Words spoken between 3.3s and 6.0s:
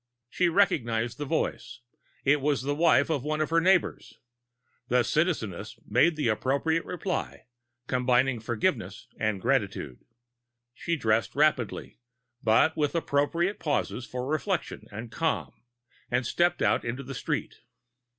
of her neighbors. The Citizeness